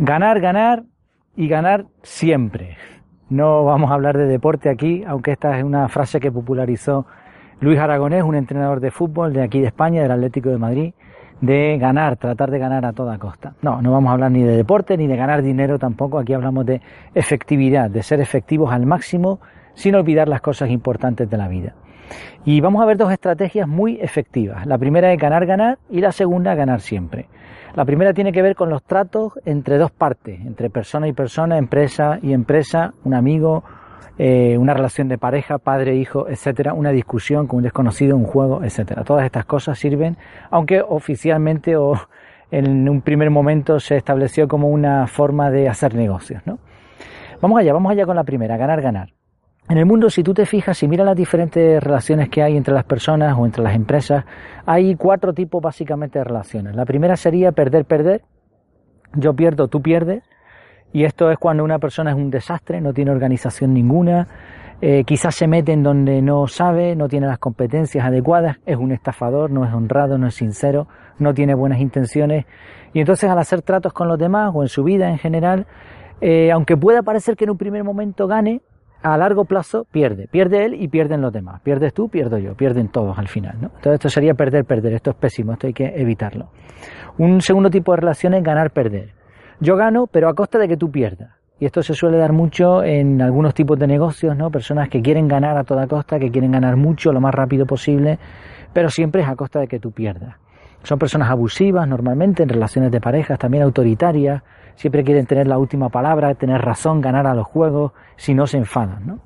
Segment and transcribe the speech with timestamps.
[0.00, 0.84] Ganar, ganar
[1.34, 2.76] y ganar siempre.
[3.30, 7.04] No vamos a hablar de deporte aquí, aunque esta es una frase que popularizó
[7.58, 10.94] Luis Aragonés, un entrenador de fútbol de aquí de España, del Atlético de Madrid,
[11.40, 13.54] de ganar, tratar de ganar a toda costa.
[13.60, 16.64] No, no vamos a hablar ni de deporte ni de ganar dinero tampoco, aquí hablamos
[16.64, 16.80] de
[17.12, 19.40] efectividad, de ser efectivos al máximo
[19.74, 21.74] sin olvidar las cosas importantes de la vida.
[22.44, 24.66] Y vamos a ver dos estrategias muy efectivas.
[24.66, 27.26] La primera es ganar, ganar y la segunda ganar siempre.
[27.74, 31.58] La primera tiene que ver con los tratos entre dos partes, entre persona y persona,
[31.58, 33.62] empresa y empresa, un amigo,
[34.18, 38.64] eh, una relación de pareja, padre, hijo, etcétera, una discusión con un desconocido, un juego,
[38.64, 39.04] etcétera.
[39.04, 40.16] Todas estas cosas sirven,
[40.50, 41.94] aunque oficialmente o
[42.50, 46.58] en un primer momento se estableció como una forma de hacer negocios, ¿no?
[47.40, 49.17] Vamos allá, vamos allá con la primera, ganar, ganar.
[49.70, 52.72] En el mundo, si tú te fijas, si miras las diferentes relaciones que hay entre
[52.72, 54.24] las personas o entre las empresas,
[54.64, 56.74] hay cuatro tipos básicamente de relaciones.
[56.74, 58.22] La primera sería perder, perder.
[59.14, 60.22] Yo pierdo, tú pierdes.
[60.90, 64.26] Y esto es cuando una persona es un desastre, no tiene organización ninguna,
[64.80, 68.92] eh, quizás se mete en donde no sabe, no tiene las competencias adecuadas, es un
[68.92, 72.46] estafador, no es honrado, no es sincero, no tiene buenas intenciones.
[72.94, 75.66] Y entonces al hacer tratos con los demás o en su vida en general,
[76.22, 78.62] eh, aunque pueda parecer que en un primer momento gane,
[79.02, 80.28] a largo plazo pierde.
[80.28, 81.60] Pierde él y pierden los demás.
[81.62, 82.54] Pierdes tú, pierdo yo.
[82.54, 83.56] Pierden todos al final.
[83.60, 83.68] ¿no?
[83.68, 84.94] Entonces esto sería perder, perder.
[84.94, 85.52] Esto es pésimo.
[85.52, 86.50] Esto hay que evitarlo.
[87.18, 89.10] Un segundo tipo de relación es ganar, perder.
[89.60, 91.30] Yo gano, pero a costa de que tú pierdas.
[91.60, 94.50] Y esto se suele dar mucho en algunos tipos de negocios, ¿no?
[94.50, 98.18] Personas que quieren ganar a toda costa, que quieren ganar mucho lo más rápido posible,
[98.72, 100.36] pero siempre es a costa de que tú pierdas.
[100.84, 104.42] Son personas abusivas normalmente en relaciones de parejas, también autoritarias,
[104.78, 108.58] siempre quieren tener la última palabra, tener razón, ganar a los juegos, si no se
[108.58, 109.18] enfadan, ¿no?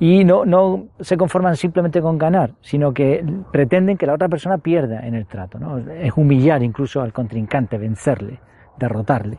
[0.00, 4.58] Y no, no se conforman simplemente con ganar, sino que pretenden que la otra persona
[4.58, 5.78] pierda en el trato, ¿no?
[5.78, 8.40] Es humillar incluso al contrincante, vencerle,
[8.76, 9.38] derrotarle.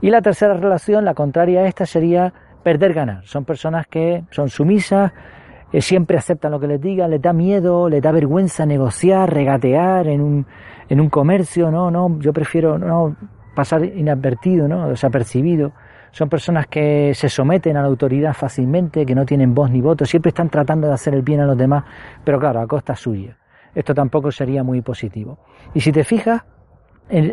[0.00, 2.32] Y la tercera relación, la contraria a esta, sería
[2.64, 3.24] perder-ganar.
[3.26, 5.12] Son personas que son sumisas,
[5.72, 10.08] eh, siempre aceptan lo que les digan, les da miedo, les da vergüenza negociar, regatear
[10.08, 10.46] en un,
[10.88, 13.14] en un comercio, no, no, yo prefiero no
[13.54, 14.88] pasar inadvertido, ¿no?
[14.88, 15.72] desapercibido.
[16.10, 20.04] Son personas que se someten a la autoridad fácilmente, que no tienen voz ni voto,
[20.04, 21.84] siempre están tratando de hacer el bien a los demás,
[22.22, 23.36] pero claro, a costa suya.
[23.74, 25.38] Esto tampoco sería muy positivo.
[25.74, 26.42] Y si te fijas,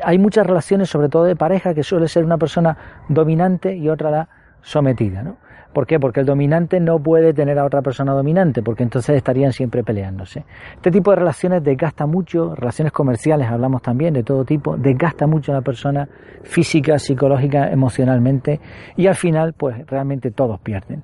[0.04, 2.76] hay muchas relaciones, sobre todo de pareja, que suele ser una persona
[3.08, 4.30] dominante y otra la
[4.62, 5.38] sometida, ¿no?
[5.74, 6.00] ¿Por qué?
[6.00, 10.44] Porque el dominante no puede tener a otra persona dominante, porque entonces estarían siempre peleándose.
[10.76, 15.54] Este tipo de relaciones desgasta mucho, relaciones comerciales hablamos también de todo tipo, desgasta mucho
[15.54, 16.10] a la persona
[16.44, 18.60] física, psicológica, emocionalmente,
[18.98, 21.04] y al final, pues realmente todos pierden.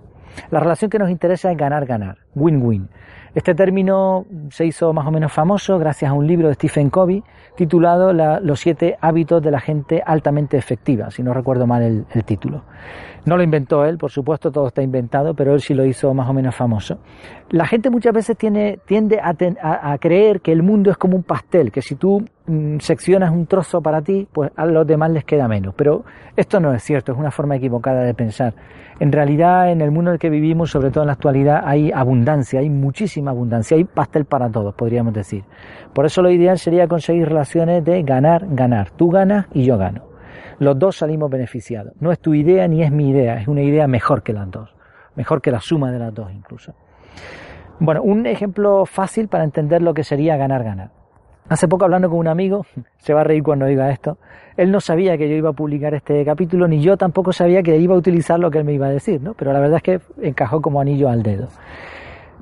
[0.51, 2.89] La relación que nos interesa es ganar, ganar, win-win.
[3.37, 7.23] Este término se hizo más o menos famoso gracias a un libro de Stephen Covey
[7.55, 12.63] titulado Los siete hábitos de la gente altamente efectiva, si no recuerdo mal el, título.
[13.25, 16.27] No lo inventó él, por supuesto, todo está inventado, pero él sí lo hizo más
[16.29, 16.97] o menos famoso.
[17.49, 18.79] La gente muchas veces tiende
[19.21, 22.25] a, creer que el mundo es como un pastel, que si tú
[22.79, 25.73] seccionas un trozo para ti, pues a los demás les queda menos.
[25.75, 28.53] Pero esto no es cierto, es una forma equivocada de pensar.
[28.99, 31.91] En realidad, en el mundo en el que vivimos, sobre todo en la actualidad, hay
[31.91, 35.43] abundancia, hay muchísima abundancia, hay pastel para todos, podríamos decir.
[35.93, 38.91] Por eso lo ideal sería conseguir relaciones de ganar, ganar.
[38.91, 40.03] Tú ganas y yo gano.
[40.59, 41.93] Los dos salimos beneficiados.
[41.99, 44.73] No es tu idea ni es mi idea, es una idea mejor que las dos,
[45.15, 46.73] mejor que la suma de las dos incluso.
[47.79, 50.96] Bueno, un ejemplo fácil para entender lo que sería ganar, ganar.
[51.49, 52.65] Hace poco hablando con un amigo,
[52.97, 54.17] se va a reír cuando diga esto,
[54.57, 57.77] él no sabía que yo iba a publicar este capítulo, ni yo tampoco sabía que
[57.77, 59.33] iba a utilizar lo que él me iba a decir, ¿no?
[59.33, 61.47] Pero la verdad es que encajó como anillo al dedo.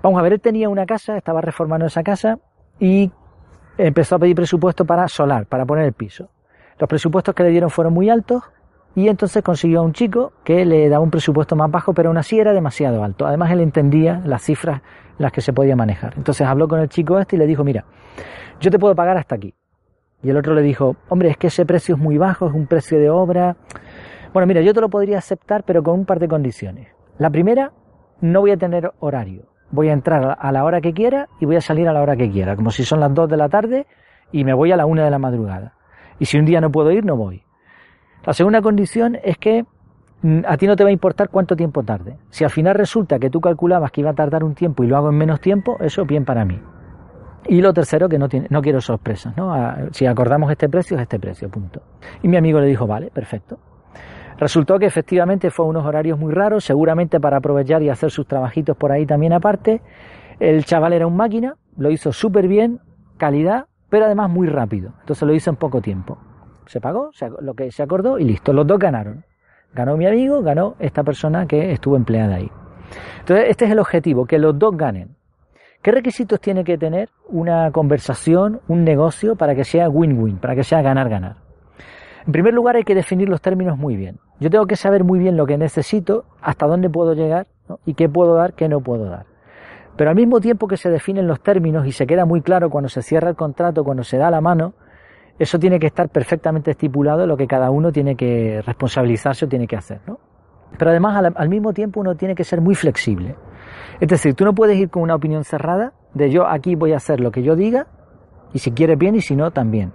[0.01, 2.39] Vamos a ver, él tenía una casa, estaba reformando esa casa
[2.79, 3.11] y
[3.77, 6.29] empezó a pedir presupuesto para solar, para poner el piso.
[6.79, 8.43] Los presupuestos que le dieron fueron muy altos
[8.95, 12.17] y entonces consiguió a un chico que le daba un presupuesto más bajo, pero aún
[12.17, 13.27] así era demasiado alto.
[13.27, 14.81] Además, él entendía las cifras
[15.17, 16.13] las que se podía manejar.
[16.15, 17.85] Entonces habló con el chico este y le dijo, mira,
[18.59, 19.53] yo te puedo pagar hasta aquí.
[20.23, 22.67] Y el otro le dijo, hombre, es que ese precio es muy bajo, es un
[22.67, 23.57] precio de obra.
[24.33, 26.87] Bueno, mira, yo te lo podría aceptar, pero con un par de condiciones.
[27.17, 27.73] La primera,
[28.21, 29.43] no voy a tener horario.
[29.71, 32.15] Voy a entrar a la hora que quiera y voy a salir a la hora
[32.15, 33.87] que quiera, como si son las 2 de la tarde
[34.31, 35.73] y me voy a la 1 de la madrugada.
[36.17, 37.44] Y si un día no puedo ir, no voy.
[38.25, 39.65] La segunda condición es que
[40.21, 42.17] mm, a ti no te va a importar cuánto tiempo tarde.
[42.29, 44.97] Si al final resulta que tú calculabas que iba a tardar un tiempo y lo
[44.97, 46.59] hago en menos tiempo, eso es bien para mí.
[47.47, 49.53] Y lo tercero, que no, tiene, no quiero sorpresas, ¿no?
[49.91, 51.83] si acordamos este precio, es este precio, punto.
[52.23, 53.59] Y mi amigo le dijo, vale, perfecto.
[54.37, 58.75] Resultó que efectivamente fue unos horarios muy raros, seguramente para aprovechar y hacer sus trabajitos
[58.75, 59.81] por ahí también aparte.
[60.39, 62.79] El chaval era un máquina, lo hizo súper bien,
[63.17, 64.93] calidad, pero además muy rápido.
[65.01, 66.17] Entonces lo hizo en poco tiempo.
[66.67, 69.23] Se pagó, lo que se acordó y listo, los dos ganaron.
[69.73, 72.49] Ganó mi amigo, ganó esta persona que estuvo empleada ahí.
[73.19, 75.15] Entonces, este es el objetivo, que los dos ganen.
[75.81, 80.63] ¿Qué requisitos tiene que tener una conversación, un negocio, para que sea win-win, para que
[80.63, 81.37] sea ganar-ganar?
[82.25, 84.17] En primer lugar, hay que definir los términos muy bien.
[84.39, 87.47] Yo tengo que saber muy bien lo que necesito, hasta dónde puedo llegar
[87.85, 89.27] y qué puedo dar, qué no puedo dar.
[89.95, 92.89] Pero al mismo tiempo que se definen los términos y se queda muy claro cuando
[92.89, 94.73] se cierra el contrato, cuando se da la mano,
[95.37, 99.67] eso tiene que estar perfectamente estipulado lo que cada uno tiene que responsabilizarse o tiene
[99.67, 100.19] que hacer, ¿no?
[100.77, 103.35] Pero además al, mismo tiempo uno tiene que ser muy flexible.
[103.99, 106.97] Es decir, tú no puedes ir con una opinión cerrada de yo aquí voy a
[106.97, 107.87] hacer lo que yo diga
[108.53, 109.93] y si quieres bien y si no también.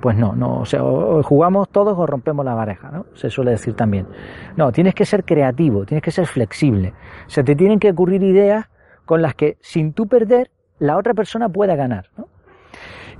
[0.00, 3.06] Pues no, no, o sea, o jugamos todos o rompemos la pareja, ¿no?
[3.14, 4.08] Se suele decir también.
[4.56, 6.92] No, tienes que ser creativo, tienes que ser flexible.
[7.28, 8.68] Se te tienen que ocurrir ideas
[9.04, 10.50] con las que sin tú perder
[10.80, 12.26] la otra persona pueda ganar, ¿no?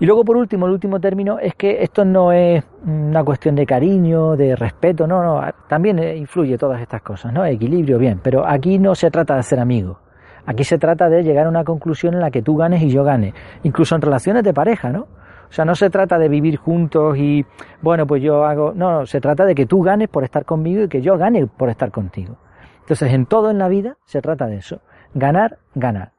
[0.02, 3.64] Y luego, por último, el último término es que esto no es una cuestión de
[3.64, 7.46] cariño, de respeto, no, no, también influye todas estas cosas, ¿no?
[7.46, 9.98] Equilibrio, bien, pero aquí no se trata de ser amigos.
[10.44, 13.04] Aquí se trata de llegar a una conclusión en la que tú ganes y yo
[13.04, 13.32] gane,
[13.62, 15.02] incluso en relaciones de pareja, ¿no?
[15.02, 17.46] O sea, no se trata de vivir juntos y,
[17.80, 20.82] bueno, pues yo hago, no, no, se trata de que tú ganes por estar conmigo
[20.82, 22.38] y que yo gane por estar contigo.
[22.80, 24.80] Entonces, en todo en la vida se trata de eso,
[25.14, 26.10] ganar, ganar.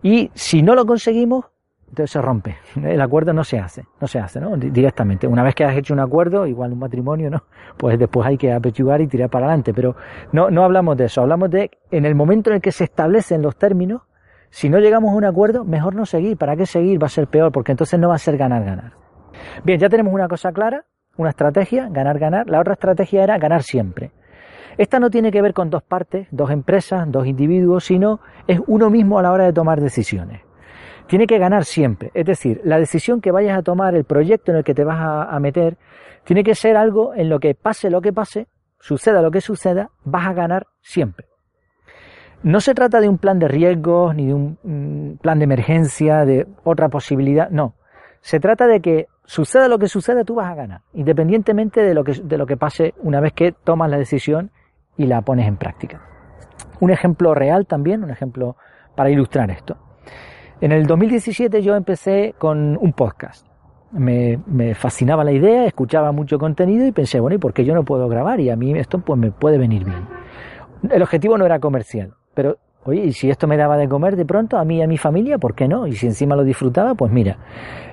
[0.00, 1.46] Y si no lo conseguimos,
[1.88, 2.56] entonces se rompe.
[2.82, 4.56] El acuerdo no se hace, no se hace, ¿no?
[4.56, 5.26] Directamente.
[5.26, 7.44] Una vez que has hecho un acuerdo, igual un matrimonio, ¿no?
[7.76, 9.72] Pues después hay que apechugar y tirar para adelante.
[9.72, 9.96] Pero
[10.32, 13.42] no, no hablamos de eso, hablamos de en el momento en el que se establecen
[13.42, 14.02] los términos,
[14.50, 16.36] si no llegamos a un acuerdo, mejor no seguir.
[16.36, 17.02] ¿Para qué seguir?
[17.02, 18.92] Va a ser peor, porque entonces no va a ser ganar, ganar.
[19.64, 20.84] Bien, ya tenemos una cosa clara,
[21.16, 22.48] una estrategia, ganar, ganar.
[22.48, 24.12] La otra estrategia era ganar siempre.
[24.78, 28.90] Esta no tiene que ver con dos partes, dos empresas, dos individuos, sino es uno
[28.90, 30.45] mismo a la hora de tomar decisiones
[31.06, 32.10] tiene que ganar siempre.
[32.14, 34.98] Es decir, la decisión que vayas a tomar, el proyecto en el que te vas
[35.00, 35.76] a, meter,
[36.24, 38.48] tiene que ser algo en lo que pase lo que pase,
[38.80, 41.26] suceda lo que suceda, vas a ganar siempre.
[42.42, 46.24] No se trata de un plan de riesgos ni de un mm, plan de emergencia,
[46.24, 47.74] de otra posibilidad, no.
[48.20, 52.04] Se trata de que suceda lo que suceda, tú vas a ganar, independientemente de lo
[52.04, 54.50] que, de lo que pase una vez que tomas la decisión
[54.96, 56.02] y la pones en práctica.
[56.80, 58.56] Un ejemplo real también, un ejemplo
[58.94, 59.76] para ilustrar esto.
[60.58, 63.46] En el 2017 yo empecé con un podcast.
[63.92, 64.38] Me,
[64.74, 68.08] fascinaba la idea, escuchaba mucho contenido y pensé, bueno, ¿y por qué yo no puedo
[68.08, 68.40] grabar?
[68.40, 70.08] Y a mí esto pues me puede venir bien.
[70.90, 74.24] El objetivo no era comercial, pero oye, y si esto me daba de comer de
[74.24, 75.86] pronto a mí y a mi familia, ¿por qué no?
[75.86, 77.36] Y si encima lo disfrutaba, pues mira,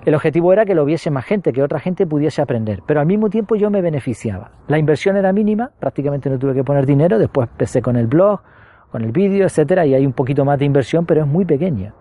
[0.05, 3.05] el objetivo era que lo viese más gente, que otra gente pudiese aprender, pero al
[3.05, 4.51] mismo tiempo yo me beneficiaba.
[4.69, 8.39] La inversión era mínima, prácticamente no tuve que poner dinero, después empecé con el blog,
[8.89, 11.93] con el vídeo, etcétera, y hay un poquito más de inversión, pero es muy pequeña.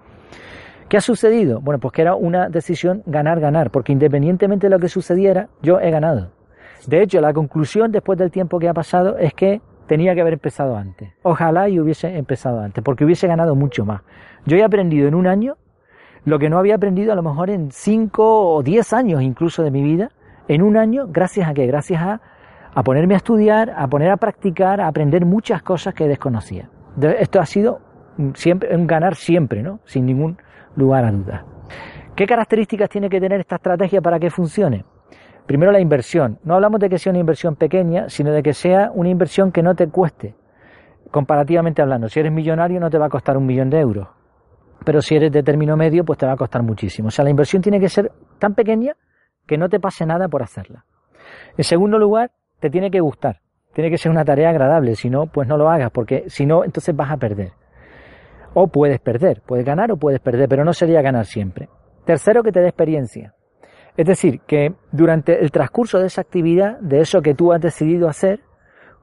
[0.93, 1.62] ¿Qué ha sucedido?
[1.62, 5.91] Bueno, pues que era una decisión ganar-ganar, porque independientemente de lo que sucediera, yo he
[5.91, 6.33] ganado.
[6.87, 10.35] De hecho, la conclusión después del tiempo que ha pasado es que tenía que haber
[10.35, 11.09] empezado antes.
[11.23, 14.03] Ojalá y hubiese empezado antes, porque hubiese ganado mucho más.
[14.44, 15.56] Yo he aprendido en un año
[16.27, 19.71] lo que no había aprendido a lo mejor en cinco o diez años incluso de
[19.71, 20.11] mi vida,
[20.47, 21.67] en un año, gracias a qué?
[21.67, 22.21] Gracias a,
[22.75, 26.69] a ponerme a estudiar, a poner a practicar, a aprender muchas cosas que desconocía.
[27.19, 27.81] Esto ha sido
[28.35, 29.81] siempre, un ganar siempre, ¿no?
[29.87, 30.37] Sin ningún
[30.77, 31.45] lugar a dudas.
[32.15, 34.85] ¿Qué características tiene que tener esta estrategia para que funcione?
[35.47, 36.39] Primero la inversión.
[36.45, 39.63] No hablamos de que sea una inversión pequeña, sino de que sea una inversión que
[39.63, 40.35] no te cueste.
[41.11, 44.09] Comparativamente hablando, si eres millonario no te va a costar un millón de euros.
[44.85, 47.09] Pero si eres de término medio, pues te va a costar muchísimo.
[47.09, 48.95] O sea, la inversión tiene que ser tan pequeña
[49.47, 50.85] que no te pase nada por hacerla.
[51.57, 53.41] En segundo lugar, te tiene que gustar.
[53.75, 54.95] Tiene que ser una tarea agradable.
[54.97, 57.52] Si no, pues no lo hagas, porque si no, entonces vas a perder.
[58.54, 61.68] O puedes perder, puedes ganar o puedes perder, pero no sería ganar siempre.
[62.04, 63.35] Tercero, que te dé experiencia.
[63.97, 68.09] Es decir, que durante el transcurso de esa actividad, de eso que tú has decidido
[68.09, 68.40] hacer,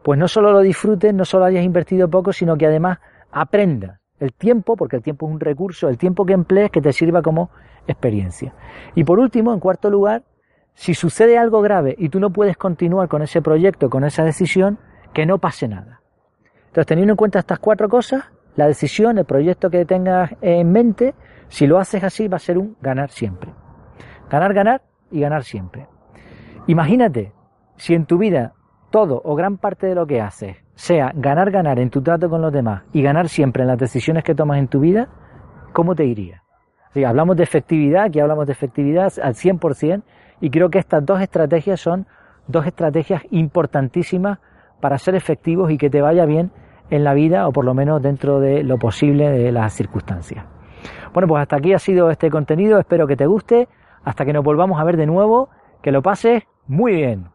[0.04, 3.00] pues no solo lo disfrutes, no solo hayas invertido poco, sino que además
[3.32, 6.92] aprendas el tiempo, porque el tiempo es un recurso, el tiempo que emplees que te
[6.92, 7.52] sirva como
[7.88, 8.54] experiencia.
[8.96, 10.24] Y por último, en cuarto lugar,
[10.74, 14.80] si sucede algo grave y tú no puedes continuar con ese proyecto, con esa decisión,
[15.14, 16.02] que no pase nada.
[16.68, 18.26] Entonces, teniendo en cuenta estas cuatro cosas,
[18.56, 21.14] la decisión, el proyecto que tengas en mente,
[21.48, 23.52] si lo haces así va a ser un ganar siempre.
[24.30, 25.88] Ganar, ganar y ganar siempre.
[26.68, 27.32] Imagínate
[27.78, 28.54] si en tu vida
[28.92, 32.42] todo o gran parte de lo que haces sea ganar, ganar en tu trato con
[32.42, 35.10] los demás y ganar siempre en las decisiones que tomas en tu vida,
[35.74, 36.44] ¿cómo te iría?
[37.06, 40.04] hablamos de efectividad, aquí hablamos de efectividad al 100%
[40.42, 42.08] y creo que estas dos estrategias son
[42.48, 44.40] dos estrategias importantísimas
[44.82, 46.52] para ser efectivos y que te vaya bien
[46.90, 50.46] en la vida o por lo menos dentro de lo posible de las circunstancias.
[51.14, 53.68] Bueno, pues hasta aquí ha sido este contenido, espero que te guste,
[54.04, 55.50] hasta que nos volvamos a ver de nuevo
[55.82, 57.30] Que lo pases muy bien.